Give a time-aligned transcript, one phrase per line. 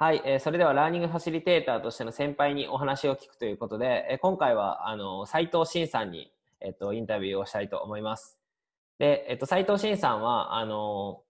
[0.00, 8.38] はい、えー、それではラーニングファシリテーターとしての先輩にお話を聞くということで、えー、今回はあの斉藤慎さんに、えっと、インタビューをしたいと思います。
[9.00, 11.22] で、えっと、斉藤慎さんはあの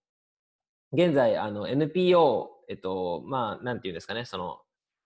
[0.93, 4.59] 現在あの NPO、えっと、まあ、なんていうんですかね、その、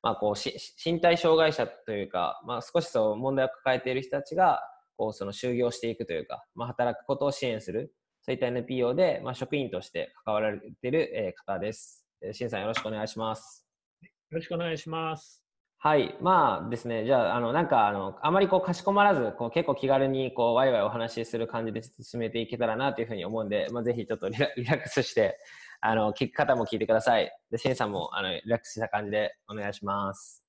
[0.02, 4.60] まあ、こうし身体障害者というか、まあ、少しそう問題を抱えている人たちが
[4.96, 12.01] こうその就業していくというか、まあ、働くことを支援するそういった NPO で、まあ、職員として関わられている、えー、方です。
[12.32, 13.66] しんさんよろしくお願いします。
[14.02, 15.42] よろしくお願いします。
[15.78, 16.16] はい。
[16.20, 25.38] まあですね、じゃあ、あの、なんか、あの、あまりこう、かしこまらず、こう、結構気軽に、こう、ワイワイお話しする感じで進めていけたらなというふうに思うんで、まあ、ぜひちょっとリラリラックスして、
[25.80, 27.32] あの、聞き方も聞いてください。
[27.50, 30.44] で、しんさんも、あの、リラックスした感じでお願いします。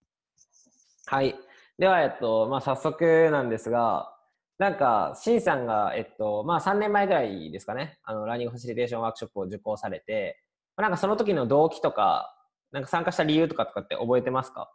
[1.07, 1.35] はい。
[1.79, 4.15] では、えっと、まあ、早速なんですが、
[4.59, 10.42] なんか、しんさんが、えっと、まあ、3年前ぐらいですかね、あの、ラーニングファシリテーションワークショップを受講されて、
[10.77, 12.35] なんかその時の動機とか、
[12.71, 14.71] なんか参加した理由とかとかって覚えてますか？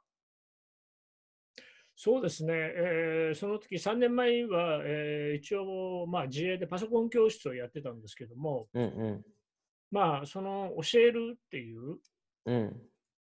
[2.00, 9.22] そうですね、えー、その時3年前は、えー、一応、まあ、自営でパソコン教室をやってたんですけども、うんうん、
[9.90, 11.96] まあ、その教えるっていう、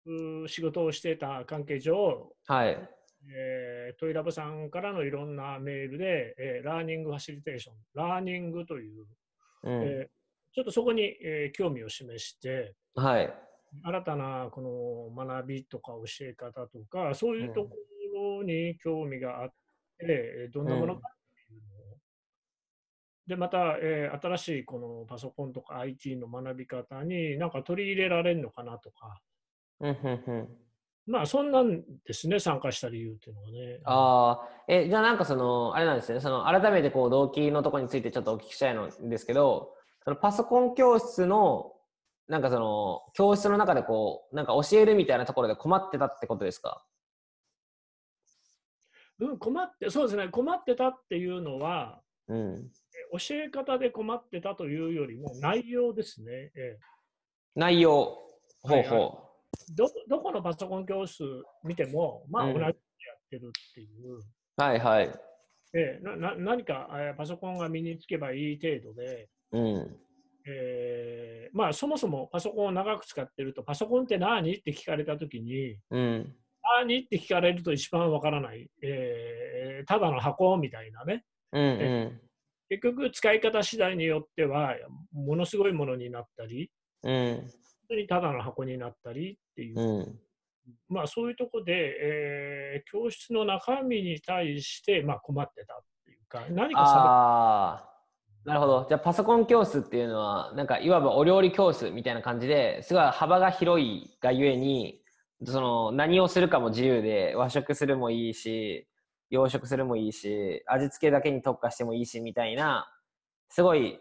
[0.07, 2.77] うん、仕事をしていた関係上、はい。
[3.31, 9.07] えー、トイラボさんからのいろんなメールで、えー、ラーニングファシリテーション、ラーニングという、
[9.63, 10.09] うん、え
[10.53, 13.33] ちょっとそこに、えー、興味を示して、はい、
[13.83, 17.71] 新たなこの学びとか教え方とか、そういうとこ
[18.15, 19.51] ろに興味があっ
[19.99, 21.13] て、うん、どんなものかっ
[21.47, 21.99] ていうのを、
[23.27, 29.21] で、また、えー、新しいこのパソコンとか IT の学び方になんか取り入れられるのかなとか、
[31.07, 33.81] まあそんなんですね、参加した理由っていうのはね。
[33.85, 39.73] ああ、え、じゃあなんかその、あれなんですね、その改めてこう動機のところについてちょっとお聞きしたいのですけど、
[40.09, 41.75] そのパソコン教室の、
[42.29, 46.83] なんかその、教室の中でこう、なんか教えるみたいなところで困ってたってことですか？
[49.19, 52.71] うん、困って、そうですね、困ってたっていうのは、うん、
[53.19, 56.33] 教え方で困ってたというよりも内容ですね。
[56.33, 56.79] ええ、
[57.55, 57.93] 内容。
[57.93, 58.25] ほ
[58.65, 58.97] うほう、はいは
[59.69, 59.91] い、ど。
[60.09, 61.23] どこのパソコン教室
[61.65, 62.75] 見ても、まあ同じやっ
[63.29, 64.15] てるっていう。
[64.15, 64.23] うん、
[64.57, 65.15] はいはい。
[65.75, 69.97] ええ、なな何か、えパソコンが身につけばいい程度で、うん。
[70.51, 74.55] えー、まあそもそもパソコンを長く使ってるとパソコンって何？
[74.55, 76.35] って聞かれた時に、うん、
[76.81, 77.01] 何？
[77.01, 81.67] って聞かれると一番わからない、えー、ただの箱みたいなね、うんう
[82.15, 82.21] ん、
[82.71, 84.75] 結局使い方次第によっては
[85.13, 86.71] ものすごいものになったり、
[87.03, 87.51] うん、本
[87.91, 90.19] 当にただの箱になったりっていう、うん、
[90.89, 97.98] まあそういうとこで、えー、教室の中身に対して、まあ、困ってたっていうか何か差別
[98.45, 98.87] なるほど。
[98.89, 105.03] じゃあパソコン教室っていうのは、なんかいわばお料理教室みたいな感じですごい幅が広いがゆえに、
[105.45, 108.89] その何をするかも自由で和食するもいいし、
[109.31, 112.89] 洋食するもいいし、味付けだけに特化してもいいしみたいな、
[113.51, 113.99] すごい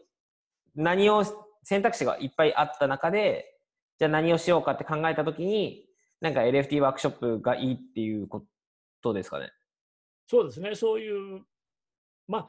[0.76, 1.24] 何を
[1.64, 3.58] 選択肢がいっぱいあった中で、
[4.00, 5.86] じゃあ何をしようかって考えたときに、
[6.22, 8.46] なんか LFT ワークショップがいいっていうこ
[9.02, 9.52] とですかね。
[10.28, 10.76] そうですね。
[10.76, 11.42] そういう、
[12.28, 12.48] ま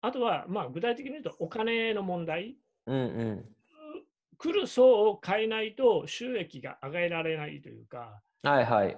[0.00, 3.00] あ、あとは、まあ、具体的に言うとお金の問題、うんう
[3.32, 3.44] ん、
[4.38, 8.96] 来る層を変えないと収益が上げられないというか、はいはい。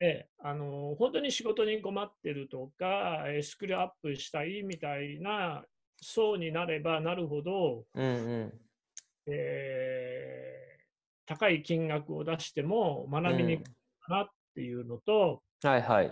[0.00, 5.64] えあの本当に仕事に困ってるとか、スキルアップしたいみたいな
[6.00, 8.10] 層になればなるほど、うんう
[8.44, 8.52] ん。
[9.26, 13.64] えー、高い金額を出しても学びにくい
[14.00, 16.06] かなっていうのと、うん、はいはい、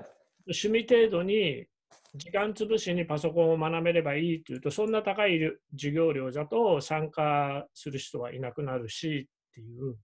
[0.46, 1.66] 趣味程度に
[2.14, 5.38] 時間潰しにパソコンを学べればいいというと、そんな高い
[5.72, 9.96] 授業料だと参加する人はいなくなるしっていう。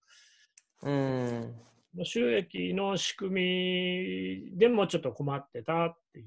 [0.82, 1.54] うん
[2.04, 6.26] 収益の仕組みでもちょっと困ってたっていう。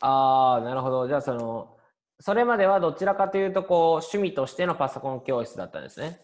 [0.00, 1.06] ああ、なるほど。
[1.06, 1.76] じゃあその、
[2.18, 6.20] それまではどちらかというとこう趣味としてのパソコン教室だったんですね。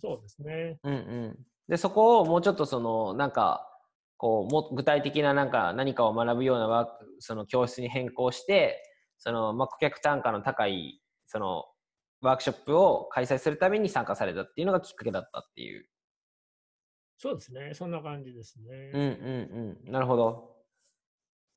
[0.00, 0.78] そうですね。
[0.82, 1.38] うんうん。
[1.68, 3.68] で、そこをもうちょっとその、なんか、
[4.16, 8.82] こうも具体的ななんか何かを学ぶようなワークその教室に変更して
[9.18, 11.64] その、まあ、顧客単価の高いその
[12.20, 15.86] ワークショップを開催するために参加されたっていうのがきっかけだったっていう。
[17.18, 17.74] そうですね。
[17.74, 18.90] そんな感じですね。
[18.92, 19.92] うんうんうん。
[19.92, 20.54] なるほど。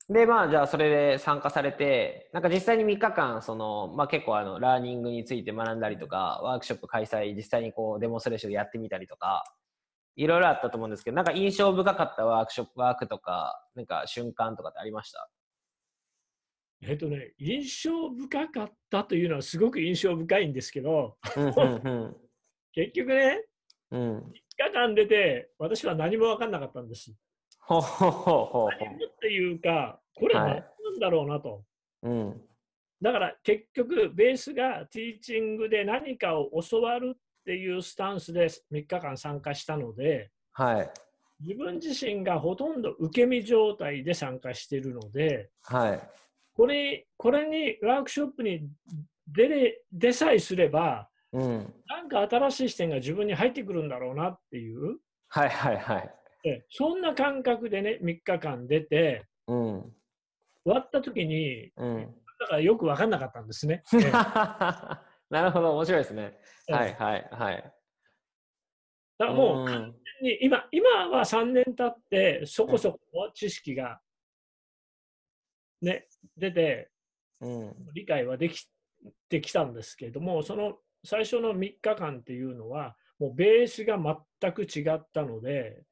[0.10, 9.44] で、まあ、じゃあ、それで参加されて、なんか実際に3日間、その、まあ結構あの、ラーニングについて学んだりとか、ワークショップ開催、実際にこう、デモンストレーションやってみたりとか、
[10.18, 15.30] いろいろあったと思うんですけど、なんか印象深かったワークショップ、ワークとか、なんか瞬間とかってありました？
[16.82, 21.18] えっとね、印象深かったというのはすごく印象深いんですけど、
[22.74, 23.44] 結局ね、
[23.92, 24.44] うん、日
[24.74, 27.14] 間出て、私は何も分かんなかったんです。
[27.60, 30.64] ほほほほ何っていうか、これ何なん
[31.00, 31.64] だろうなと。
[32.02, 32.42] はい、うん、
[33.02, 37.18] だから結局、ベースがティーチングで何かを教わる
[37.48, 40.92] っていうスタンスで3日間参加したので、はい、
[41.40, 46.10] 自分自身がほとんど受け身状態で参加しているので、はい、
[46.54, 48.68] これこれにワークショップに
[49.32, 54.98] 出れ出さえすれば、うん、なんか新しい視点が自分に入ってくるんだろうなっていう、
[55.30, 59.94] はいはいはい、そんな感覚でね3日間出て、うん、終
[60.66, 63.84] わった時に、うん、だからよく分かんなかったんですね。
[65.30, 66.38] なるほど面白いですね。
[66.70, 67.74] はいはいはい。
[69.18, 74.00] だからもう完全に今今は3年経ってそこそこの知識が、
[75.82, 76.08] ね、
[76.38, 76.92] 出て、
[77.42, 78.68] うん、理解はでき
[79.30, 85.84] てきたんですけれどもその最初の3日間っていうのはもうベースが全く違ったので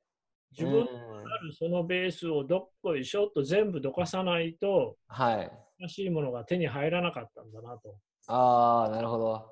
[0.52, 7.98] 自分のあるそのベースをどっこいしょっと全部どかさないと、はい、新しいものが手に入らなかったんだなと。
[8.28, 9.46] ああなるほど。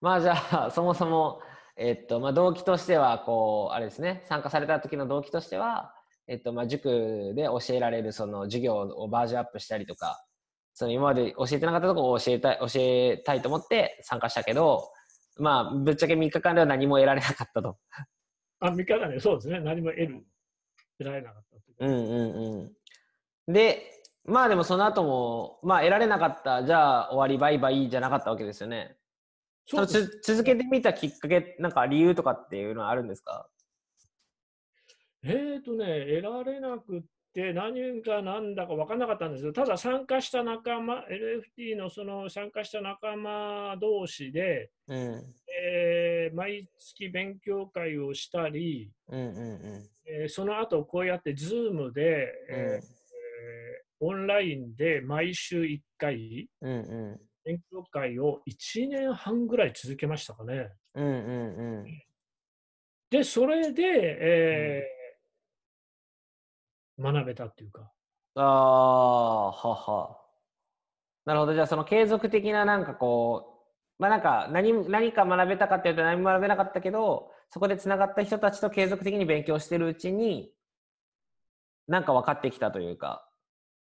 [0.00, 0.34] まあじゃ
[0.66, 1.40] あそもそも
[1.80, 5.94] えっとまあ、動機としてはこうあれですね参加された時の動機としては、
[6.26, 10.24] えっとまあ、塾で教えられるその授業をバージョンアップしたりとか
[10.74, 14.90] その今まで教えてなかったところを教えたい教えたいと思って参加したけど、
[15.38, 17.78] まあ、ぶっちゃけ3日間では何も得られなかったと。
[18.58, 20.26] あ3日間でそうですね何も得る
[20.98, 21.42] 得られなかっ
[21.78, 22.72] たうんうん
[23.46, 23.52] うん。
[23.52, 23.97] で
[24.28, 28.96] まあでもその後もまあ得られなかったじゃあ終わりバイバイじゃなかったわけですよね。
[29.66, 33.48] そつ続けてみたきっかけ、なんか理由とかっていうのはあるんですか？
[35.24, 37.02] えっ、ー、とね、得られなくっ
[37.34, 39.52] て何かなんだか分からなかったんですよ。
[39.52, 41.04] ただ参加した仲間、
[41.58, 45.22] LFT のその参加した仲間同士で、うん、
[45.62, 49.90] えー、毎月勉強会をしたり、うんうんうん。
[50.06, 52.82] えー、その後こうやって Zoom で、うん、えー、
[54.00, 60.70] オンラインで毎週1回、うんうん勉強会を1年半ぐらい続けましたかね。
[60.94, 62.02] うんうんうん、
[63.08, 67.90] で、それで、えー、うん、学べたっていうか。
[68.34, 70.20] ああ、はは。
[71.24, 71.54] なるほど。
[71.54, 73.64] じゃあ、その継続的ななんかこ
[73.98, 80.52] う、まあなんか何何か学べたかっていうと何も学べなかったけど、そこでつながった人たちと継続的に勉強してるうちに、
[81.86, 83.27] なんか分かってきたというか。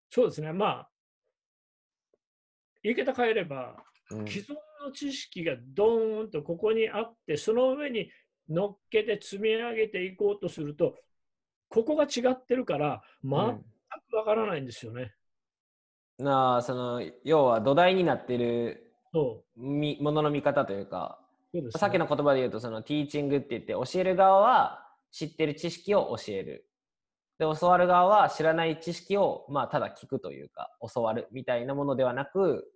[0.09, 0.53] そうですね。
[0.53, 0.89] まあ、
[2.83, 3.75] 言い方変えれば、
[4.11, 4.55] うん、既存
[4.85, 8.09] の知識がドーンとここにあって、その上に
[8.49, 10.95] 乗っけて積み上げていこうとすると、
[11.69, 13.63] ここが違ってるから、全
[14.09, 15.13] くわからないんですよね。
[16.19, 18.93] うん、なあ、その、要は土台になってる
[19.55, 21.19] みものの見方というか、
[21.53, 26.66] うね、さっきの言葉で言うと、そのティーチングって言って、教える側は知ってる知識を教える。
[27.39, 32.67] で、教わる側は知らない知識を、まあ、ただ聞くというか、教わるみたいなものではなく、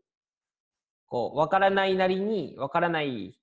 [1.08, 3.38] こう、わからないなりに、わからない、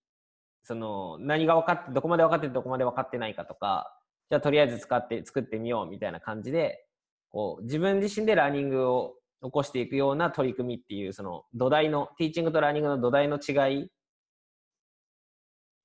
[0.62, 3.94] その、何が分かって、どこまで分かってどこまで分かってないかとか、
[4.30, 6.86] じゃあとりあえず使って、作ってみようみたいな感じで、
[7.30, 13.90] こう、自分自身でラーニングを起こしていくような取り組みっていう、その土台の、ティーチングとラーニングの土台の違い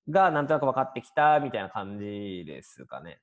[0.09, 3.19] がなんとなく分かってきたみたいな感じですかね。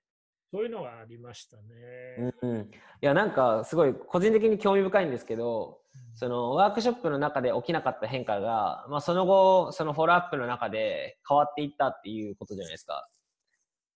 [0.53, 2.33] そういうのがありましたね。
[2.43, 2.67] うん、い
[3.01, 13.09] やなんかすごい個人的に興味深いんですけど、うん、そのワークショップの中で起きなかった変化が、まあ、その後そのフォローアップの中で変わっていったっていうことじゃないですか。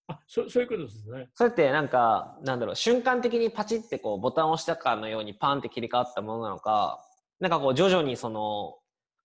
[0.06, 1.28] あそそういうことですね。
[1.34, 7.04] それってなんかなんだろう瞬間的にパチってこうボタンを押したかのようにパンって切り替わったものなのか
[7.40, 8.74] なんかこう徐々にその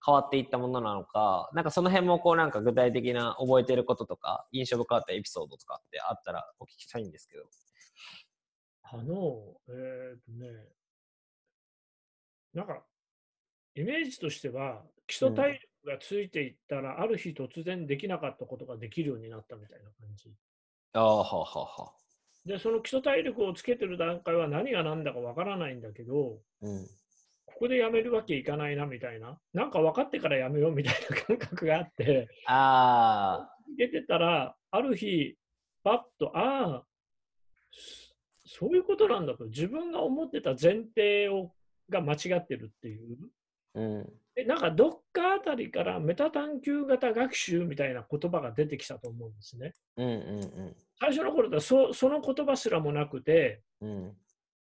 [0.06, 7.44] 変わっていったものなのか、なんかその辺もこうなんか具体的な覚えてることとか、印象深かったエピソードとかってあったらお聞きしたいんですけど。
[8.92, 10.48] あの、えー、っとね、
[12.54, 12.84] なんか、
[13.76, 20.32] イメージとしては、基礎体力がついていったら、うん、ある日突然できなかったことができるようになったみたいな感じ。
[20.94, 21.94] ああ、ははは。
[22.46, 26.88] で、その基礎体力をつけてる段階は何が何だかわからないんだけど、うん、
[27.60, 35.36] ここでやめるわけいかないなみたいな、なんか分かってからやめようみたいな感覚があって、あ出てたら、ある日、
[35.84, 36.84] パッと、ああ、
[38.46, 41.52] そういうことなんだと、自分が思ってた前提を
[41.90, 43.18] が間違ってるっていう。
[43.76, 49.74] うん、でなんかどっかあたりからメタ探求型学習みたいな言葉が出てきたと思うんですね。
[49.98, 54.14] うんうんうん、最初の頃はそその言葉すらもなくて、うん、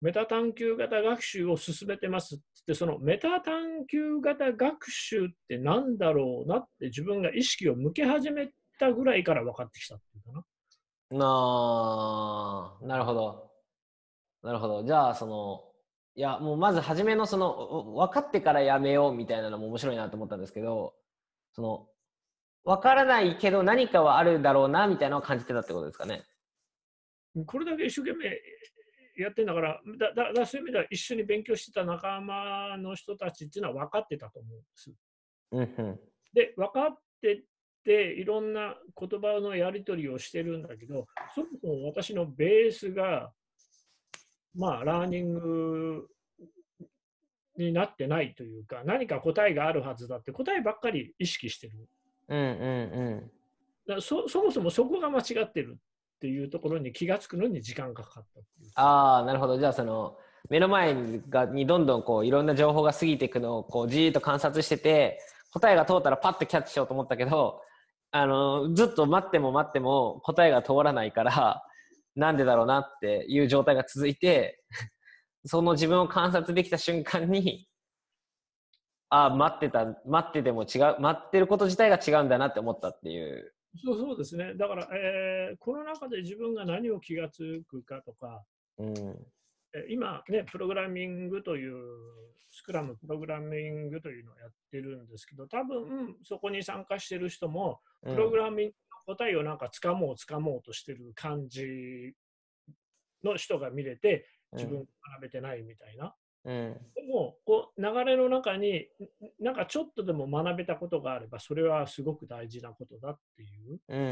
[0.01, 8.50] メタ探求型学習を進めてますってそのメタ探求型学習って何だろうなって自分が意識を向け始め
[8.80, 10.46] たぐらいから分かってきたっていうかな。
[11.10, 13.51] ななるほど。
[14.44, 14.84] なるほど。
[14.84, 15.63] じゃあ、その、
[16.16, 20.94] いや、もうまず初めのその、分かってからやめようみたいなのも面白いなと思ったんですけど、
[21.54, 21.88] その、
[22.66, 26.25] 分からないけど何かはあるだろうなみたいなのを感じてたってことですかね。
[27.46, 28.30] これだけ一生懸命
[29.17, 34.91] やってんだから、だだだそういう意味では一緒に勉強してた仲間の人たちっていうのは分かってたと思うんです。
[35.51, 36.00] うんうん、
[36.33, 37.43] で、分かって
[37.83, 43.31] て、いろんな言葉のやり取りをしてるんだけど、そもそも私のベースが、
[44.55, 46.07] まあ、ラーニング
[47.57, 51.74] になってないというか、何か答えがあるはずだって、答えばっかり意識してる。
[52.29, 53.31] うんうんうん、
[53.88, 55.77] だそそもそもそこが間違ってる
[56.17, 58.25] っていうところに気が付くのに時間がかかっ
[58.75, 59.59] たああ、なるほど。
[59.59, 60.17] じゃあ、その、
[60.50, 60.95] 目の前
[61.29, 65.19] がにどんどんこういろんな情報が過ぎていくのをこうじーっと観察してて、
[65.51, 67.62] 答えが通ったらパッとキャッチしようと思ったけど、
[68.12, 71.63] あの、ずっと待っても待っても答えが通らないから、
[72.15, 74.63] なんでだろうなっていう状態が続いて、
[75.45, 77.67] その自分を観察できた瞬間に、
[79.09, 84.53] ああ、待ってた、待ってても違う、待ってること自体が違うんだなって思ったっていうそうそうですね。
[84.55, 88.43] だから、えー、この中で自分が何を気がつくかとか、
[88.77, 88.93] うん、
[89.89, 91.74] 今ね、プログラミングという、
[92.50, 98.74] スクラムプログラミングというのをやってるんですけど、多分そこに参加してる人も、プログラミング
[99.07, 102.13] の答えをなんかつかもうつかもうとしてる感じ
[103.24, 106.15] の人が見れて、自分学べてないみたいな。
[106.48, 108.88] うん、でもこう流れの中に
[109.38, 114.06] なんかちょっとでも学べたことがあればそれはすごく大事なことだっていう,、うんうん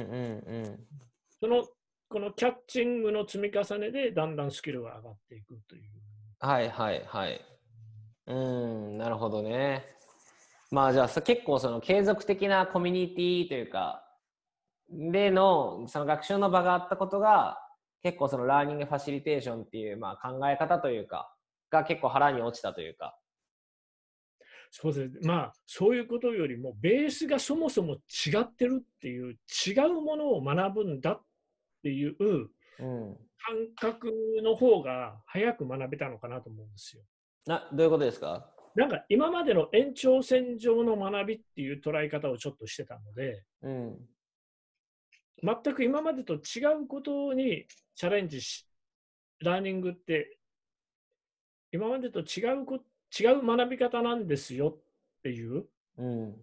[0.45, 0.79] うん、
[1.39, 1.65] その
[2.09, 5.83] このキャッチングの積み重ねでだんだんスキルが上がっていくという。
[6.39, 7.41] はいはいはい。
[8.27, 9.85] うんなるほどね。
[10.71, 14.05] まあじゃあ結構その継続的なコミュニティというか
[14.89, 17.57] でのその学習の場があったことが
[18.03, 21.34] 結構そのラーニングファシリテーションっていうまあ考え方というか
[21.69, 23.17] が結構腹に落ちたというか。
[24.71, 31.21] そうですまあそういうことよりもベースがそもそも違ってるっていう違うものを学ぶんだっ
[31.81, 32.15] ていう
[32.77, 33.17] 感
[33.75, 34.11] 覚
[34.43, 37.03] の方が早く学べたのかなと思うんですよ。
[37.45, 38.51] などういうことですか？
[38.75, 43.97] なんか今までの延長線上の学びっていう捉え方をちょっとしてたので、うん、
[45.41, 48.67] 全く今までと違うことにチャレンジし、
[49.39, 50.37] ラーニングって
[51.75, 52.79] 今までと違うこ
[53.17, 55.65] 違う学び方なんですよっていう、
[55.97, 56.35] うん、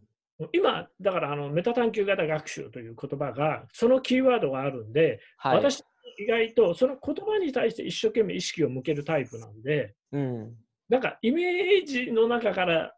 [0.52, 5.82] 今、だからあのメタ探求型学習という言葉が、そのキーワードがあるんで、はい、私、
[6.18, 10.54] 意外とその言葉に対して一生懸命意識を向けるタイプなんで、うん、
[10.88, 12.94] なんかイメージの中から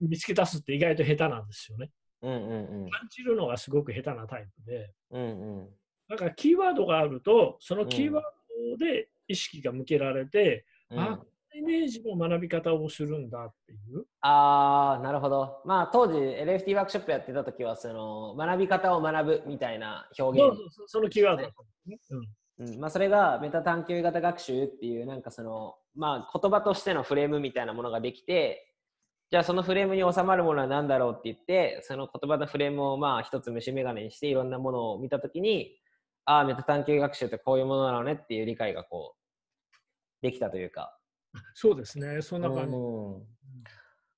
[0.00, 1.90] 見つけ出すって意外と下手なんですよね。
[2.22, 5.68] うんうんうん、感じるのがすごく下手なタイプで、うんうん、
[6.08, 8.24] だからキーワードがあると、そのキーワー
[8.78, 11.20] ドで意識が向けられて、うん、あ
[11.56, 14.04] イメージの学び方をするんだっていう。
[14.20, 15.62] ああ、なるほど。
[15.64, 21.98] まあ当時 LFT ワークショップやってた時はその学び方を学ぶみたいな表現、ね、そのキーワードだったね。
[22.10, 22.18] うん
[22.58, 28.72] うんまあ、それがメタ探求型学習っていうなんかその、まあ、言葉としてのフレームみたいなものができて
[29.30, 35.76] じゃあそのフレームに収まるものは何だろうって言ってその言葉のフレームをまあ一つ虫眼鏡にしていろんなものを見た時に
[36.24, 39.74] ああメタ探求学習ってこういうものなのねっていう理解がこう
[40.22, 40.96] できたというか
[41.54, 42.76] そうですね、そんな感じ。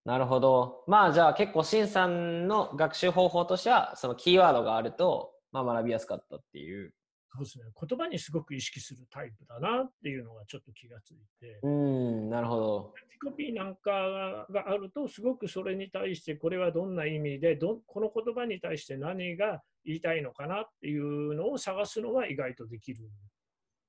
[0.05, 0.85] なるほど。
[0.87, 6.95] まあじゃあ結構、シンさんの学習方法としては、そのキーワードがあると、まあ、学びやすかったっていう。
[7.35, 7.65] そうですね。
[7.89, 11.59] 言葉にすごく意識するタイプだなっていうのがちょっと気がついて。
[11.63, 12.95] うん、なるほど。
[13.25, 23.11] コピーなんかがあると、すごくそれに対して、これはどんな意味でど、この言葉に対して何が言いたいのかなっていうのを探すのは意外とできる。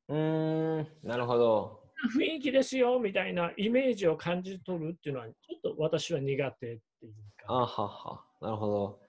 [0.10, 1.87] うん、なるほど。
[2.14, 7.46] 雰囲気ですよみたいなイメージを感じ取るっていうのは、ちょっと私は苦手っていうか。
[7.48, 9.00] あはは、なるほど。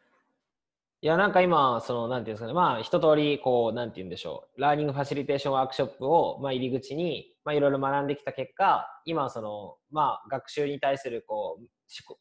[1.01, 11.67] いや、なんか今、その、なんていうんですかね、まあ、一通り、こう、なんて言うんでしょう、ラーニングファシリテーションワークショップを、まあ、入り口に、まあ、いろいろ学んできた結果、今、その、まあ、学習に対する、こう、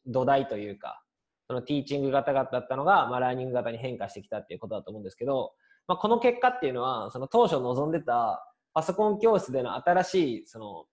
[0.06, 1.02] 土台というか、
[1.48, 5.54] そのティーチング型だったのが、まあ、ラーニング型に変化してきたっていうことだと思うんですけど、
[5.88, 10.86] まあ、この結果っていうのは、その当初望んでた、パソコン教室での新しい、その、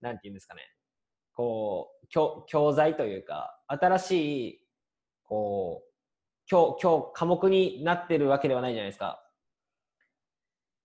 [0.00, 0.62] なんて言うんですかね、
[1.32, 4.10] こう、教教材というか、新し
[4.48, 4.66] い、
[5.24, 5.88] こう、
[6.46, 9.22] 教、教、科目になってるわけではないじゃないですか。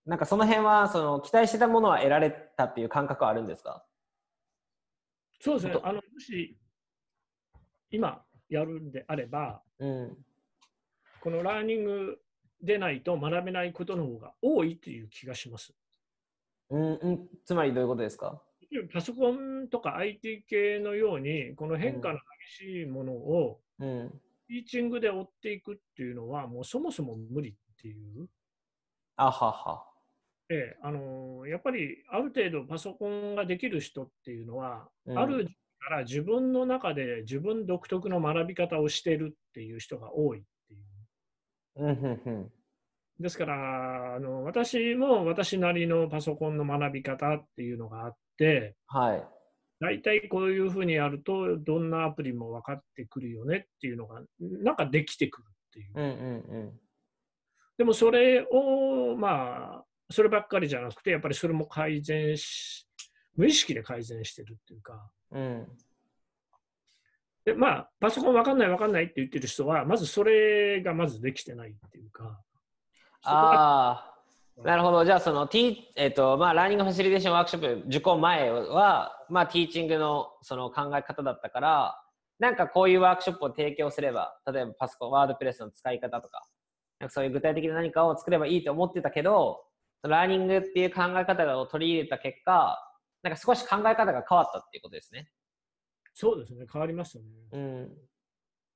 [0.04, 3.86] なんかその辺は、その、期待してたものは得られたっていう感覚はあるんですか？
[5.40, 5.80] そうですね。
[5.82, 6.58] あの、もし、
[7.90, 10.16] 今やるんであれば、うん、
[11.20, 12.18] このラーニング
[12.60, 15.74] でないと学べないことの方が多いという気がします。
[16.74, 18.42] うん、うん、つまりどういうことですか？
[18.92, 24.10] パソコンとか IT 系のように、この変化の激しいものを、うん、
[24.48, 28.26] ティーチングで追っていくっていうのは、もうそもそも無理っていう。
[29.16, 29.86] あはは。
[30.50, 35.46] ええ、あのやっぱりある程度パソコンができる人っていうのは、うん、ある
[35.78, 42.50] から自分の中で自分独特の学び方をしてるっていう人が多いっていう。
[43.20, 49.24] ですからあの私も私なりのパソコンの学び方っていうのがあって、はい、
[49.80, 55.92] 大体こういうふうにやるとどんなアプリも分かってくるよねっていうのがなんかできてくるっていう。
[55.94, 56.72] うんうんうん、
[57.78, 62.86] でもそれをまあそればっかりじゃなくてやっぱりそれも改善し
[63.36, 65.08] 無意識で改善してるっていうか。
[65.30, 65.66] うん、
[67.44, 72.40] でまあパソコン分かんない分かんないって言ってる人はまずそれがまずできてないっていうか。
[73.24, 74.14] ああ
[74.62, 75.04] なるほど。
[75.04, 82.00] じゃあ、その、T、えっ、ー、と、まあ、ラーニングファシリテーションワークショップ受講前は、まあ、ティーチングのその考え方だったから、
[82.38, 86.42] なんかこういうワークショップを提供すれば、例えばパソコン、ワードプレスの使い方とか、
[87.00, 89.64] なんかそういう具体的な何かを作ればいいと思ってたけど、
[90.02, 92.78] ラーニングっていう考え方を取り入れた結果、
[93.24, 95.30] なんか少し考え方が変わったっていうことですね。
[96.12, 97.24] そうですね、変わりましたね。
[97.52, 97.92] うん。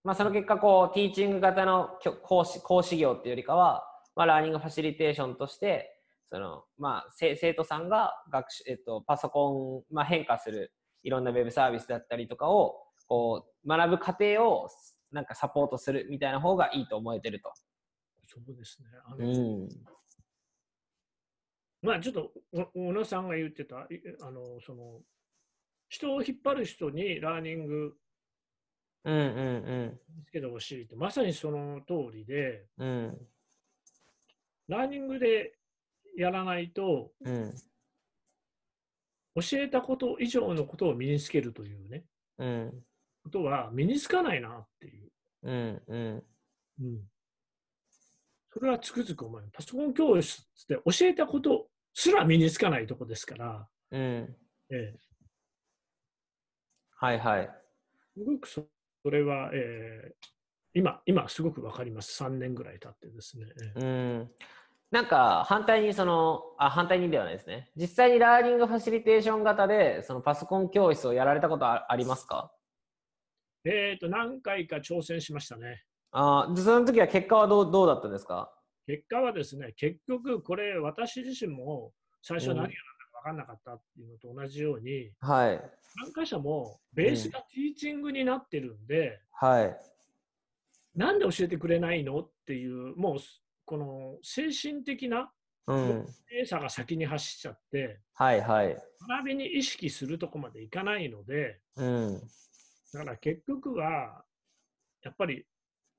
[0.02, 1.90] まあ、その結果、こう、ティーチング型の
[2.22, 3.84] 講師講師業っていうよりかは、
[4.18, 5.96] まあ、ラーニングファシリテーションとして、
[6.26, 10.72] その、まあ、生徒さんが学習、えっと、パソコン、まあ、変化する
[11.04, 12.74] いろんなウェブサービスだったりとかを、
[13.06, 14.68] こう、学ぶ過程を
[15.12, 17.52] なんかサポートするみたいな方がいいと思えてると。
[18.26, 18.88] そうですね。
[19.06, 19.68] あの、うん、
[21.80, 22.32] まあ、ちょっと、
[22.74, 23.86] 小野さんが言ってた、
[24.22, 25.00] あの、その、
[25.88, 27.94] 人を引っ張る人にラーニング
[29.04, 29.26] うんうんう
[29.84, 30.00] ん。
[30.26, 33.18] つけてほしいって、まさにその通りで、うん、
[34.68, 35.54] ラーニングで
[36.16, 37.54] やらないと、うん、
[39.36, 42.04] 教えたこと以上のことを身につけるというね、
[42.38, 42.72] うん、
[43.24, 45.10] ことは身につかないなっていう。
[45.44, 46.24] うんうん
[46.80, 47.00] うん、
[48.52, 49.44] それはつくづく思い。
[49.52, 53.68] パソコン教室って教えたことすら身につかないとこですから。
[53.90, 54.36] うん、え
[54.70, 54.94] え、
[56.96, 57.50] はいはい。
[58.16, 58.66] すごくそ
[59.04, 60.28] れは、えー、
[60.74, 62.22] 今、今すごくわかります。
[62.22, 63.46] 3年ぐらい経ってですね。
[63.76, 64.30] うん。
[64.90, 67.70] なんか反対にそのあ反対にではないですね。
[67.76, 72.50] 実際にラーニングファシリテーション型でそのパソコン教室をやられたことありますか？
[73.64, 75.82] えっ、ー、と何回か挑戦しましたね。
[76.12, 78.50] あその時は結果はどうどうだったんですか？
[78.86, 82.78] 結果はですね結局これ私自身も最初何が何だか
[83.22, 85.60] 分かんなかったっていうのと同じように、うん、はい。
[86.02, 89.76] 参加者もベースがティーチングになってるんで、うん、はい。
[90.96, 92.20] なんで教えてくれないの？
[92.20, 93.18] っていうもう
[93.68, 95.30] この精神的な
[96.30, 98.68] 精査が先に走っちゃって、はいはい、
[99.06, 102.20] 学びに意識するとこまでいかないので、うん、
[102.94, 104.22] だから結局は
[105.02, 105.44] やっぱり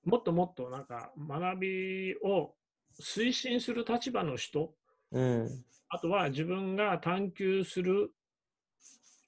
[0.03, 2.55] もっともっとなんか学びを
[2.99, 4.73] 推進する立場の人、
[5.12, 5.47] うん、
[5.89, 8.10] あとは自分が探求する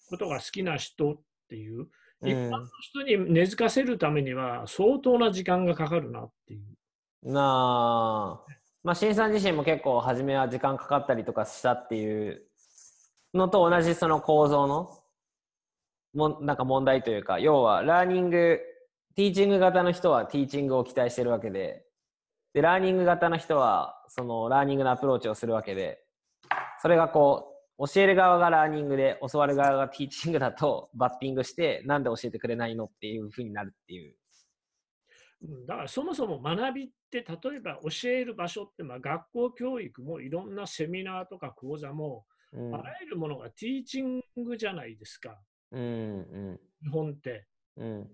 [0.10, 1.88] ことが好きな人っていう、
[2.24, 6.81] 一般の人に根付かせるためには相当な時間がかかるなっていう。
[7.24, 8.52] なあ、
[8.84, 12.42] まあ、新さん自身も結構初めは時間かかったりとかしたっていう
[13.34, 14.98] のと同じその構造の
[16.14, 18.60] もなんか問題というか要はラーニング
[19.16, 21.84] ティーチング型の人はティーチングを期待してるわけで
[22.54, 26.00] でラーニング型の人はそのラーニングのアプローチをするわけで
[26.82, 34.16] それがこう教える側がラーニングで教わる側がティーチングだとバッティングしてなんで教えてくれないのっていうふうになるっていう
[35.68, 45.38] だからそもそも学びって例えば教える場所って、まあ、学校教育もいろんなセミナーとか講座も、うん、あらゆるものがティーチングじゃないですか、
[45.72, 45.84] うんう
[46.54, 47.46] ん、日本って。
[47.78, 48.08] うん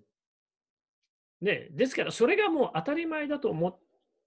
[1.40, 3.80] ね、ですからそれがもう当たり前だと思っ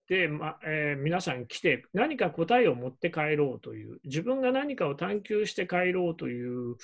[0.08, 6.76] て、まえー、皆さん来て何か答えを持って帰ろうという自分が何かを探求して帰ろうという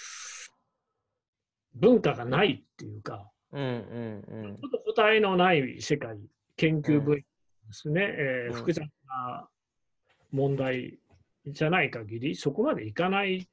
[1.74, 3.30] 文化がないっていうか。
[3.56, 6.18] うんうんうん、ちょっと答えのない世界、
[6.56, 7.24] 研究分野で
[7.70, 9.48] すね、うん、えー、複雑な
[10.30, 10.98] 問題
[11.46, 13.48] じゃない限り、そこまでいかない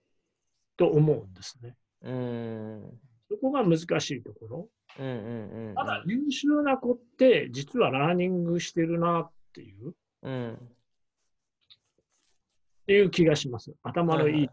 [0.75, 1.77] と思うんですね。
[2.01, 3.83] うん、そこが難し
[4.17, 4.69] いところ。
[4.99, 10.57] うんうんうん、ただ、優秀な子って、実はラーニングしてるなっていう、うん、っ
[12.87, 13.73] ていう気がします。
[13.83, 14.49] 頭のいい。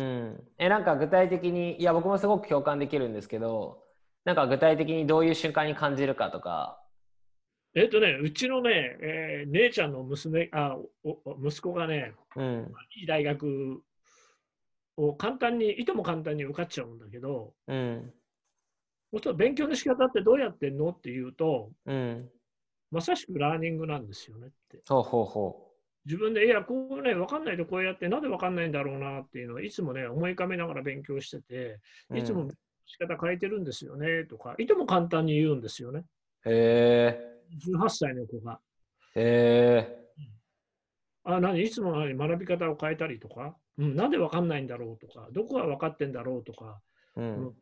[0.00, 3.85] うん、えなんか具体的にいや僕もすごく共感できるんですけど
[4.26, 6.82] なんか具体的にどういう瞬間に感じるかとか。
[7.76, 13.82] えっとね、うちのね、えー、姉ちゃんの娘あお息子がね、うん、いい大学
[14.96, 18.12] を簡単に、いとも簡単に受かっちゃうんだけど、うん、
[19.12, 22.28] もと勉強の仕方ってどうやってんのっていうと、うん、
[22.90, 24.82] まさしくラーニングなんですよねって。
[24.88, 25.66] ほうほうほう。
[26.04, 31.80] 自分で、いや、こうね、分かんないとこうやって、なんで分かんないんだろうなっていうのをいつもね、思い浮かべながら勉強してて、
[32.14, 32.48] いつも
[32.86, 36.04] 仕方変えてるんですよねとか、いとも簡単に言うんですよね。
[36.44, 37.36] へえ。
[37.66, 38.60] 18歳の子が。
[39.14, 40.06] へえ。
[41.24, 41.62] あ、何？
[41.62, 46.80] いつも何学び方を変えたりとか、うん、なんで分かんないんだろうとか、どこが分かってんだろうとか、
[47.16, 47.54] うん、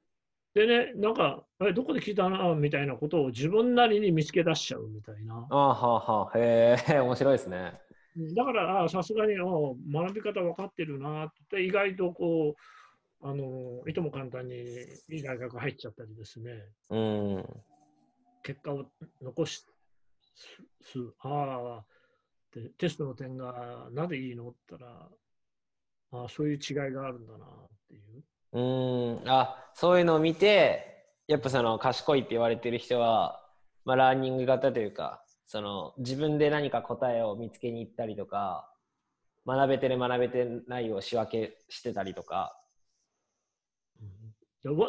[0.54, 5.46] でね、なんか、え、どこで聞いたなみたいなことを自分なりに見つけ出しちゃうみたいな。
[5.50, 7.80] あははへえ、 面白いですね。
[8.36, 12.60] だから、さすがに学び方分かってるなって、意外とこう、
[13.26, 14.54] あのいとも簡単に
[15.08, 16.50] いい大学入っちゃったりですね、
[16.90, 17.46] うん、
[18.42, 18.84] 結果を
[19.22, 19.64] 残し
[20.82, 21.84] す、ああ、
[22.54, 25.08] でテストの点がなぜいいのったら、
[26.12, 27.48] あ、そういう違いがあるんだなっ
[27.88, 28.22] ていう。
[28.52, 33.40] うん、あそういうのを見て、やっぱその賢いって言われてる人は、
[33.86, 38.70] まあ、ラーニング型というか、その自分で何か答えを見つけに行ったりとか
[39.46, 42.58] 学べてる学べてないを仕分けしてたりとか、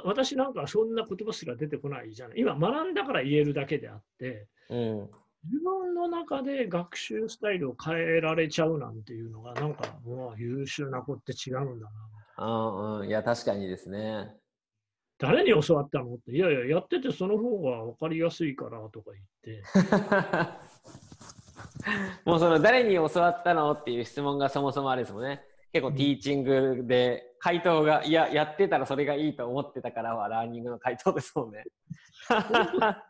[0.04, 5.10] 私なんかそんな言葉すら出てこないじゃない今学んだから言えるだけであって、うん、
[5.44, 11.88] 自分の中で学習スタイルを変えられちゃうなんていうのがなんかもう優秀な子って違うんだ
[12.38, 12.46] な。
[12.46, 14.30] うんうん、いや確かにですね。
[15.18, 16.16] 誰に教わったの？
[16.16, 19.64] って、いやいや、やっててその方が分かりやすいからとか言って。
[22.26, 23.72] もうその誰に教わったの？
[23.72, 25.42] っていう質問がそもそもあれですもんね。
[25.76, 31.66] 結構ティーチングで回答が、いや、やってたらそれがいいと思ってたからはラーニングの回答ですもんね。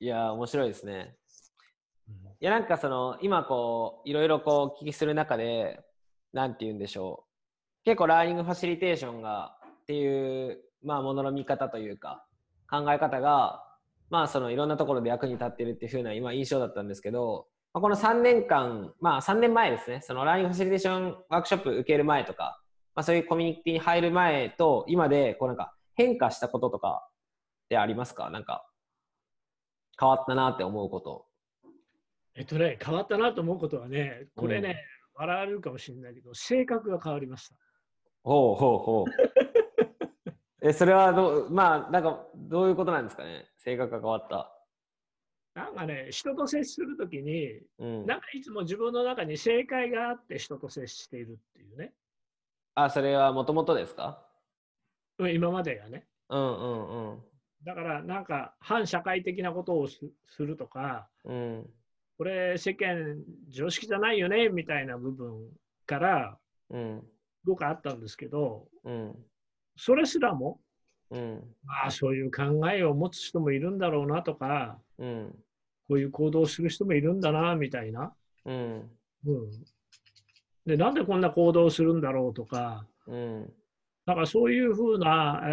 [0.00, 1.14] いや、面白いですね。
[2.40, 5.84] いや、なんかその、今こう、いろいろこう、お聞きする中で、
[6.32, 7.26] なんて言うんでしょ
[7.82, 7.84] う。
[7.84, 12.24] 結構ラーニングファシリテーションがっていう、まあ、ものの見方というか、
[12.70, 13.62] 考え方が、
[14.08, 22.60] まあ、そのいろんなところで役に立ってるっていうふうな今印象だったんですけど、まあ、この3年間、まあ3年前ですね、そのラーニングファシリテーションワークショップ受ける前とか、
[22.94, 27.08] まあそういうコミュニティに入る前と今で、こうなんか変化したこととか
[27.64, 28.28] ってありますか？
[28.28, 28.66] なんか
[29.98, 31.26] 変わったなって思うこと。
[32.34, 34.84] えっとね、変わったなと思うことはね、これね、
[35.16, 37.54] うん、笑われるかもしれないけど、性格が変わりました。
[38.22, 39.12] ほうほうほう。
[40.64, 43.46] え、それはどう、まあ、なんか、どういうことなんですかね？
[43.56, 44.50] 性格が変わった。
[45.54, 51.92] なんかね、人と接するときに、うん、なんかいつも自分の中に正解があって人と接しているっていうね。
[52.74, 54.26] あ、それはもともとですか？
[55.18, 56.06] 今までがね。
[56.30, 57.18] うんうんうん。
[57.64, 60.02] だからなんか反社会的なことをす
[60.38, 61.70] るとか、うん、
[62.18, 65.48] これ世間常識じゃないよねみたいな部分
[65.86, 66.38] から、
[66.70, 67.02] うん、
[67.44, 69.14] 僕はあったんですけど、うん、
[69.76, 70.58] それすらも、
[71.12, 75.34] うん、まあそういう考えを持つ人もいるんだろうなとか、うん、
[75.86, 78.14] こういう行動をする人もいるんだなみたいな、
[78.46, 78.90] うん、
[79.26, 79.50] うん、
[80.64, 83.52] でなんでこんな行動をするんだろうとか、うん、
[84.06, 85.48] だからそういうふうな、え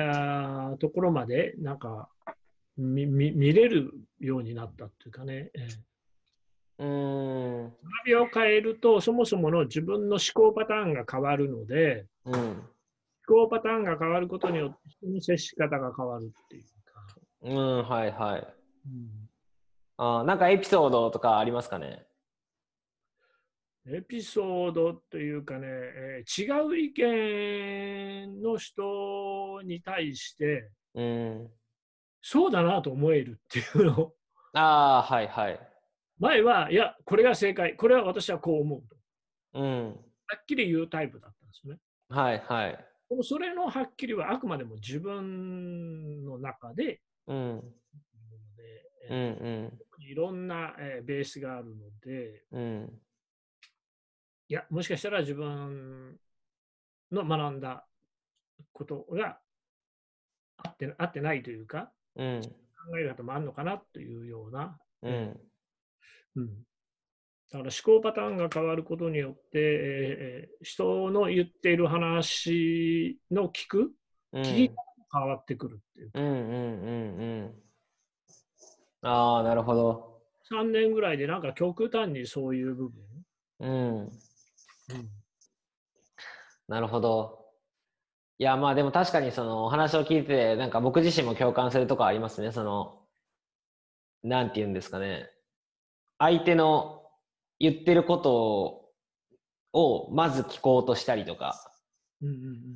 [0.75, 2.07] ー、ところまでなんか
[2.77, 3.91] 見見れる
[4.21, 5.51] ようになったっていうかね。
[5.53, 5.89] えー
[6.79, 7.63] うん。
[7.65, 7.73] 学
[8.05, 12.61] びを変えるとそもそもの自分の思考パターンが変わるので、うん、
[13.29, 16.69] 考パターンが変わることによって人の接し方が変わるっていうか。
[17.43, 18.47] うん、はいはい。
[18.85, 19.29] うん、
[19.97, 22.07] あなんかエピソードとかありますかね？
[23.87, 31.47] エピソードというかね、えー、違う意見の人に対して、うん、
[32.21, 34.11] そうだなと思えるっていうの。
[34.53, 35.59] ああ、はいはい。
[36.19, 38.81] 前は、いや、これが正解、これは私はこう思う
[39.53, 39.59] と。
[39.59, 39.93] うん、は
[40.37, 41.77] っきり言うタイプだったんですね。
[42.09, 42.85] はいはい。
[43.09, 47.63] でもそれのはっきりはあくまでも自分の中で、うん、
[49.09, 52.99] うんうん、いろんな、えー、ベースがあるので、うん、
[54.47, 56.19] いや、もしかしたら自分
[57.11, 57.85] の学んだ
[58.71, 59.39] ことが
[60.57, 65.39] 合って合ってないというか、うん、考える方もあるのかなというような、うん、
[66.35, 66.49] うん、
[67.51, 73.91] だから思考パターンが変わることによって、えー、人の言っている話の聞く、
[74.33, 74.71] うん、聞き
[75.11, 76.11] 変わってくるっていう。
[76.13, 77.53] うんうんうんうん。
[79.01, 80.21] ああ、なるほど。
[80.51, 82.93] 3年ぐらいでなんか極端にそういう部分。
[83.61, 83.99] うん。
[84.01, 84.09] うん、
[86.67, 87.45] なるほど。
[88.37, 92.51] いや、まあでも確かにそのお話を聞いて、なんか僕自身も共感するとこありますね。
[92.51, 92.99] その、
[94.23, 95.29] なんて言うんですかね、
[96.19, 96.98] 相手の
[97.59, 98.89] 言ってること
[99.73, 101.55] をまず聞こうとしたりとか、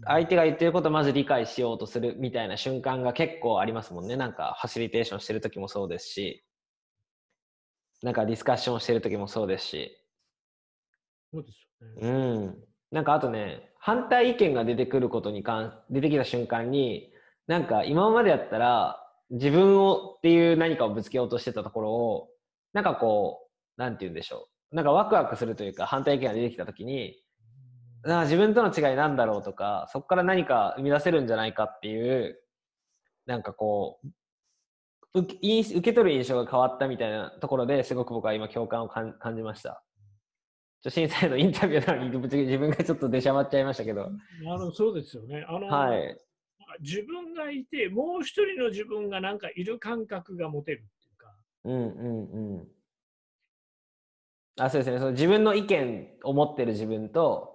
[0.06, 4.16] 相手が言ってることをまず理解しようとするみたいな瞬間が結構ありますもんね。
[4.16, 6.46] なんかファシリテーションしてる時もそうですし、
[8.02, 9.98] なんかディスカッションしてる時もそうですし。
[11.32, 12.10] そうですよね。
[12.10, 12.64] うん。
[12.92, 17.12] なんかあとね、反対意見が出てくることに関、出てきた瞬間に、
[17.48, 22.30] なんか今までやったら自分をっていう何かをぶつけようとしてたところを、
[22.74, 24.53] なんかこう、なんて言うんでしょう。
[24.74, 27.16] なんかワクワクするというか反対意見が出てきた時に、
[28.06, 32.40] あ自分との違いなんだろうとか、そこから何か生み出せるんじゃないかっていう、
[33.26, 39.84] なんかこう、受け取る印象が変わったみたいなところですごく僕は今共感を感じました。
[40.90, 44.06] 審査員のインタビューなのに自分がちょっと出しゃばっちゃいましたけど。
[44.06, 45.46] あのそうですよね。
[45.48, 46.18] あの、はい、
[46.82, 51.36] 自分がいて、もう一人の自分がなんかいる感覚が持てるっていうか。
[51.64, 52.68] うんうんうん。
[54.60, 57.54] あそうですねその自分の意見を持ってる自分と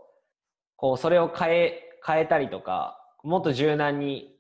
[0.79, 4.39] こう、それを変え、変えたりとか、もっと柔軟に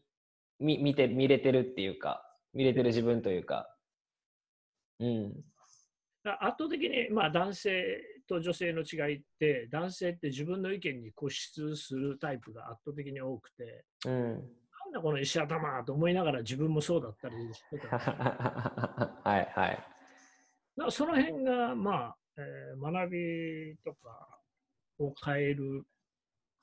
[0.60, 2.22] 見見て、見れてるっていうか、
[2.54, 3.68] 見れてる自分というか。
[5.00, 5.32] うん。
[6.22, 14.40] 圧倒的に、まあ、男性と女性の違いって、男性って自分の意見に固執するタイプが圧倒的に多くて、うん、なん
[14.92, 17.98] だこの石頭と思いながら自分もそうだったりしてた。
[19.28, 20.90] はいはい。
[20.90, 24.38] その辺が、まあ、えー、学びとか
[25.00, 25.84] を変える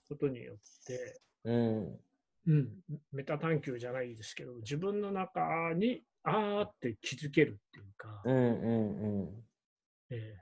[0.07, 1.99] ことによって、うん、
[2.47, 2.69] うん、
[3.11, 9.29] メタ探求じゃないですけど、自分の中にあーって気づけるっていうか、うんうんうん
[10.11, 10.35] え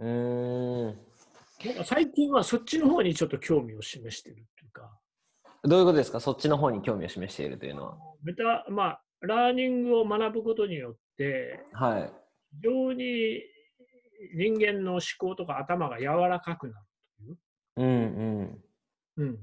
[0.00, 4.90] ー、うん最近はそっちの方にちょっと興味を示してるっていうか。
[5.62, 6.20] どういうことですか？
[6.20, 7.98] そっちの方に興味を示しているというのは。
[8.22, 12.12] メタ、まあ、ラーニングを学ぶことによって、はい、
[12.62, 13.42] 非常に
[14.34, 16.86] 人間の思考とか頭が柔らかくなる
[17.18, 17.38] という。
[17.76, 18.64] うんうん。
[19.16, 19.38] うん、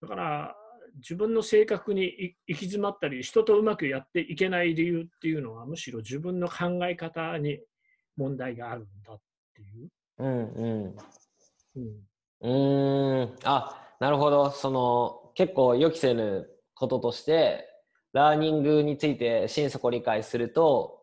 [0.00, 0.56] だから
[0.96, 7.60] 自分の性格に行き詰まったり人とうまくやっていけない理由っていうのはむしろ自分の考え方に
[8.16, 9.20] 問題があるんだっ
[9.54, 9.88] ていう。
[10.18, 10.96] うんうん
[12.42, 17.66] うん、あなるほどその結構予期せぬこととして
[18.12, 20.99] ラーニングについて心底理解すると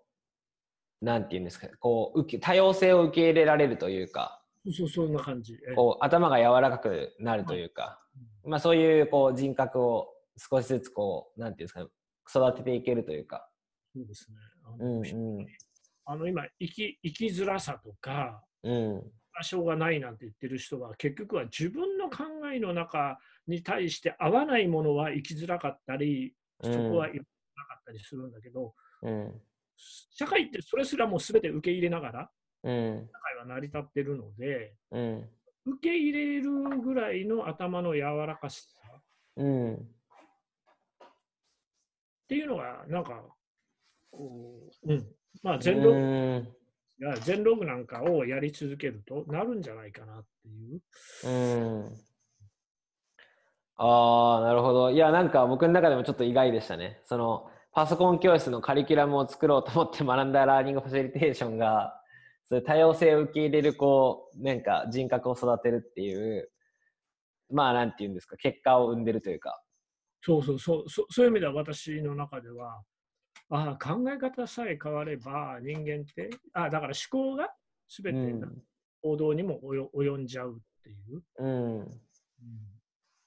[1.02, 5.58] なんて言うんですかこう多様性を受け入れられるというかそう、そんな感じ。
[5.76, 8.00] こう頭が柔らかくなるというか、は
[8.46, 11.88] い、まあそういうこう人格を少しずつこう、なんていうんですか、ね、
[12.30, 13.50] 育てていけるというか。
[13.96, 14.38] そうですね。
[14.66, 15.48] あの、うんうん、
[16.06, 19.02] あの今生き、生きづらさとか、うん、
[19.34, 27.22] 場所がないなんて言ってる人は、結局は自分の考えの中に対して合わないものは生きづらかったり、そこはなか
[27.80, 29.42] ったりするんだけど、うん、
[29.78, 32.30] 社会ってそれすらも全て受け入れながら、
[32.64, 35.30] うん、社会は成り立ってるので、うん、
[35.66, 38.66] 受け入れるぐらいの頭の柔らかさ、
[39.38, 39.78] うん、っ
[42.28, 43.24] ていうのが、なんか、
[44.12, 45.08] こう、うん、
[45.44, 46.46] まあ全ログ、
[47.00, 50.82] や全ログなんかをやり続けるとなるんじゃないかなっていう。
[51.26, 52.08] うん
[53.80, 54.90] ああ、なるほど。
[54.90, 57.00] いや、なんか僕の中でもちょっと意外でしたね。
[57.06, 61.94] その、パソコン教室のカリキュラムを作ろうと思って学んだラーニングファシリテーションが、
[62.44, 66.50] そういう多様性を受け入れる、こう、なんか人格を育てるっていう、
[67.52, 69.62] まあ、なんていうんですか、結果を生んでるというか。
[70.24, 72.82] そうそうそう、そそういう意味では私の中では、
[73.52, 77.48] ああ、考え方さえ変われば人間って、あだから思考が
[78.04, 78.48] 全て
[79.04, 79.62] 行動にも
[79.94, 81.22] 及んじゃうっていう。
[81.38, 82.02] うん。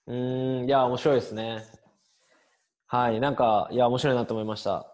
[0.08, 1.79] うん、うんいや、面白いですね。
[2.92, 4.92] はい、なんか、いや、面白いなと思いました。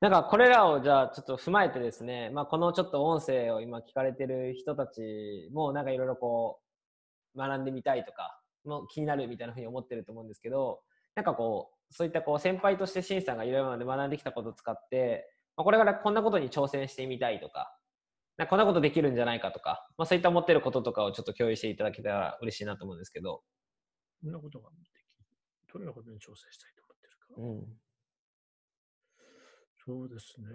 [0.00, 6.58] なんかこれらをじゃあちょっと踏まえてですね、まあ、このちょっと音声を今聞かれてる人たちもなんかいろいろこ
[7.34, 10.80] う学んでみたいとかも気になるみたいなふうに思ってると思うんですけど
[11.14, 17.74] なんかこうそういったこう先輩としてシンさんがいろいろまで学んできたことを使って、まあ、これからこんなことに挑戦してみたいとか
[18.36, 23.42] なんかこんなことできるんじゃないかとか、まあ、そういった思ってることとかをちょっと共有していただけたら嬉しいなと思うんですけど。
[24.22, 25.04] どんなことができる
[25.72, 26.85] どんなことに挑戦したいと
[27.34, 27.40] か。
[27.40, 27.64] うん。
[29.84, 30.46] そうですね。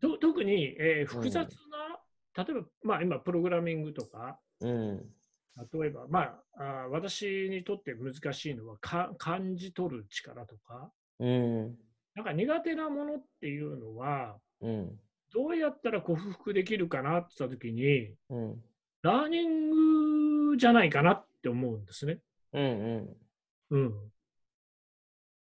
[0.00, 1.44] と特に、えー、複雑な、
[2.36, 4.96] うん、例えば、まあ、今、プログラミングとか、うん、
[5.72, 11.76] 例えば、まああ、私にとって難しいのはか感じ取る力とか、うん、
[12.14, 14.98] なんか苦手なものっていうのは、うん、
[15.32, 18.62] どうやったら克服できるかなって言ったときに、うん、
[19.02, 22.18] ラーニングじゃないかなって思うんですね。
[22.54, 23.16] うん
[23.70, 23.78] うん。
[23.78, 23.94] うん、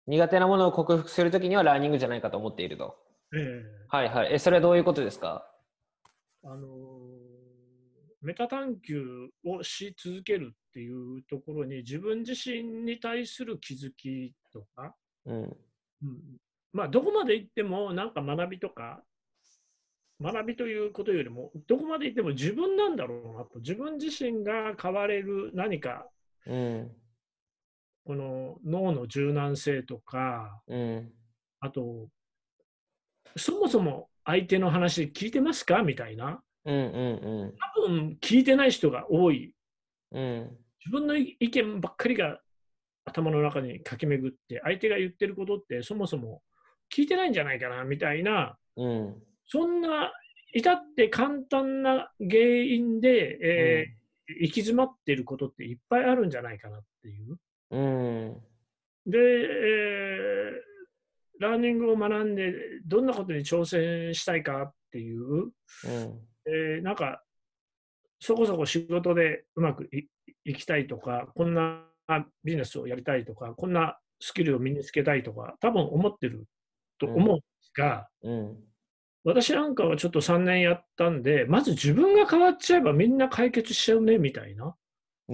[0.07, 2.95] 苦手なものを克服するときにはラーニングじゃないかと思っていると。
[3.33, 4.33] えー、はいはい。
[4.33, 5.49] え、それはどういうことですか？
[6.43, 6.67] あのー、
[8.21, 15.57] メタ探求をし続けるっていうところに自分自身に対する気づきとか、うん、うん、
[16.73, 19.01] まあどこまで行ってもなんか学びとか
[20.21, 23.59] 学びということよりもどこまで行っても自分なんだろうなと。
[23.59, 26.07] 自分自身が変われる何か、
[26.47, 26.91] うん、
[28.05, 31.11] この脳の柔軟性とか、うん、
[31.59, 32.07] あと
[33.35, 35.83] そもそも相手の話聞いてますか？
[35.83, 39.53] みたいな、うんうんうん、多分聞いてない人が多い、
[40.11, 40.49] うん、
[40.85, 42.39] 自分の意見ばっかりが
[43.05, 46.41] 頭の中に駆け巡って相手が言ってることってそもそも
[46.93, 47.83] 聞いてないんじゃないかな？
[47.83, 50.11] みたいな、うん、そんな
[50.53, 53.96] 至って簡単な原因で、えー、うん、
[54.27, 57.37] 行き詰まっていることっていっぱいあるんじゃないかなっていう。
[57.71, 58.37] うん、
[59.05, 62.53] で、えー、ラーニングを学んで
[62.85, 65.51] どんなことに挑戦したいかっていう、うん、
[66.45, 67.21] えー、なんか
[68.19, 69.89] そこそこ仕事でうまく
[70.45, 71.83] いきたいとかこんな
[72.43, 76.45] ビジネスをやりたいとかこんなスキルを身につけたいとか多分思ってる
[76.99, 78.57] と思うんですが、うん、
[79.27, 84.73] 私なんかはちょっと3年やったんでまず自分が変わっちゃえばみんな解決しちゃうねみたいな。
[85.27, 85.33] の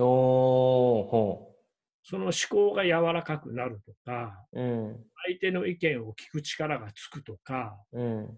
[2.04, 8.38] その思考が柔らかくなるとか、うん、相手の意見を聞く力がつくとか、うん、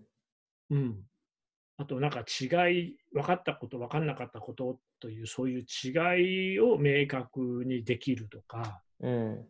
[0.72, 0.98] うん、
[1.78, 9.46] あとなんか違い、分かったこと、分かんなかったことという、そういう違いを明確にできるとか、うん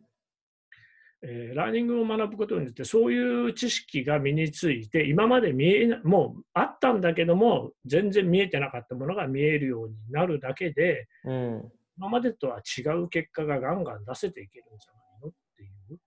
[1.22, 15.28] えー、ラーニングを学ぶことによって、そういう知識が身について、今まで見えもうあったんだけども、全然見えてなかったものが見えるようになるだけで、うん、今までとは違う結果がガンガン出せていけるんじゃないの？
[15.28, 15.98] っていう。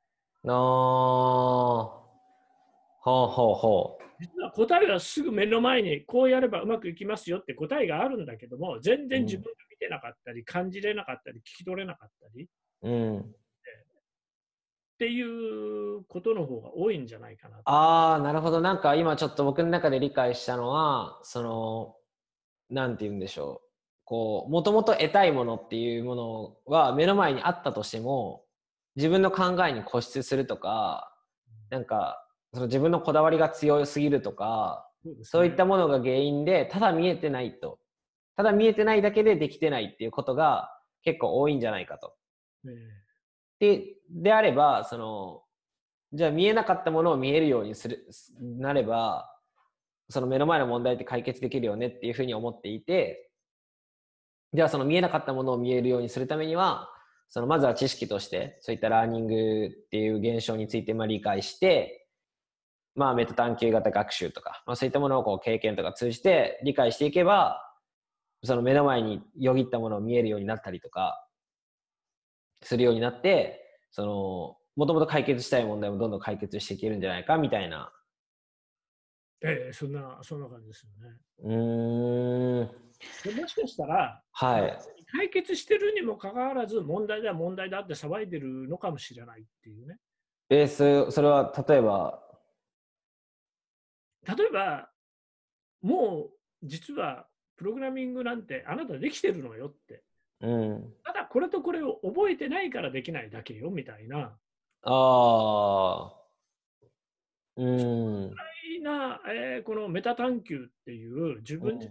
[0.48, 0.56] ああ、
[3.02, 4.04] ほうほうほう。
[4.22, 12.50] 実は答えはすぐ目の前にこうやればうまくいきますよって答えがあるんだけども全然自分が見てなかったり、感じれなかったり聞き取れなかったり、
[12.84, 13.36] うん、
[15.00, 18.60] っていうことの方が多いんじゃないかなああなるほど。
[18.60, 21.96] なんか今ちょっと僕の中で理解したのはその
[22.70, 23.70] なんて言うんでしょう。
[24.04, 28.44] こう、もともと得たいものっていうものは目の前にあったとしても、
[28.96, 31.16] 自分の考えに固執するとか、
[31.70, 34.90] なんか、その自分のこだわりが強すぎるとか、
[35.22, 37.80] そう、ね,、いったものが原因で、ただ見えてないと。
[38.36, 40.72] ただ見えてないだけでできてないっていうことが
[41.04, 42.16] 結構多いんじゃないかと。
[43.60, 45.44] で、であれば、その、
[46.14, 48.08] じゃあ見えなかったものを見えるようにする、
[48.42, 49.30] なれば、
[50.10, 53.30] その目の前の問題って解決できるよねっていうふうに思っていて、
[54.52, 56.90] ではその見えなかったものを見えるようにするためには、
[57.30, 62.08] そのまずは知識として、そういったラーニングっていう現象についてまあ理解して、
[62.96, 67.62] まあメタ探求型学習とか、まあそういったものをこう経験とか通じて理解していけば、
[68.44, 71.24] その目の前によぎったものを見えるようになったりとか、
[72.62, 77.94] するようになって、その、もともと解決したい問題もどんどん解決していけるんじゃないかみたいな。
[79.42, 81.18] ええそんな、そんな感じですよね。
[81.44, 81.56] う
[83.36, 83.42] ん。
[83.42, 84.78] もしかしたら、はい、
[85.12, 89.98] 解決してるにもかかわらず、問題だ、問題だって騒いでるのかもしれないっていうね。
[90.50, 92.22] えー、そそれは例えば？
[94.28, 94.90] 例えば、
[95.82, 96.30] も
[96.62, 100.04] う実はプログラミングなんてあなたできてるのよって。
[100.42, 104.38] うん、ただこれとこれを覚えてないからできないだけよみたいな。
[104.84, 106.14] ああ。
[107.58, 108.36] うん。
[108.82, 111.90] な、えー、このメタ探求っていう自分自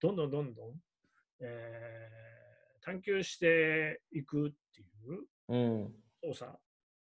[0.00, 0.72] どんどんどんどん、
[1.40, 5.90] えー、探求していくっていう
[6.22, 6.50] 操作、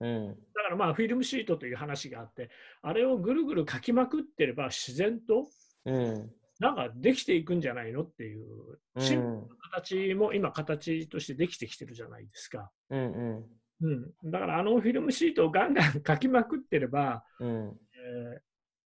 [0.00, 2.50] うん、だからまあフィルムシートという話があって
[2.83, 5.48] あれをぐるぐる書きまくってれば自然と、
[5.87, 6.31] うん、
[6.62, 9.40] なんかできていくんじゃないのっていうシンプルな
[9.72, 12.70] 形も今形としてできてきてるじゃないですか。
[12.90, 13.05] うんう
[13.40, 13.44] ん
[13.83, 18.41] うん、だからあのフィルムシートをガンガン書きまくってれば、うんえー、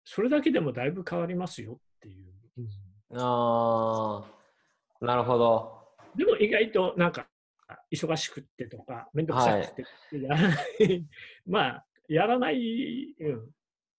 [0.04, 2.26] それだけでもだいぶ変わりますよっていう。
[2.58, 2.68] うん
[3.14, 4.22] あ
[5.00, 5.82] あ、なるほど。
[6.16, 7.26] でも意外となんか
[7.90, 9.74] 忙しくってとか、めんどくさく
[10.10, 11.06] て、やらない、
[11.46, 13.50] まあ、やらない、うん。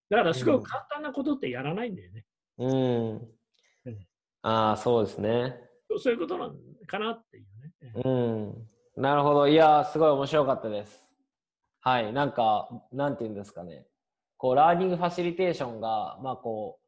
[0.10, 2.26] だからすごい簡単なことってやらないんだよね。
[2.58, 2.70] うん。
[2.70, 3.32] うん、
[4.44, 5.60] ああ、そうですね。
[5.98, 7.46] そういうことなんかなっていう
[8.00, 8.04] ね。
[8.06, 9.02] うん。
[9.02, 9.48] なるほど。
[9.48, 11.04] いや、すごい面白かったです。
[11.82, 12.14] はい。
[12.14, 13.88] なんか、なんていうんですかね。
[14.38, 16.84] こう、ラーニングファシリテーションが、まあこう、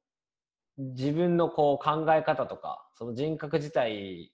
[0.77, 4.33] 自分のこう考え方とかその人格自体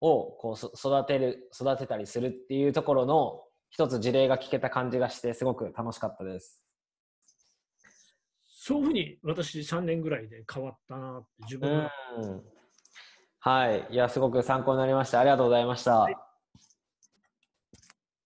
[0.00, 3.40] をこう育てる育てたりするっていうところの
[3.70, 6.61] 一つ事例が聞けた感じがして、すごく楽しかったです。
[8.64, 11.90] そういうふうに私3年ぐらいで変わったなって自分は。
[13.40, 13.88] はい。
[13.90, 15.18] いや、すごく参考になりました。
[15.18, 15.98] ありがとうございました。
[15.98, 16.31] はい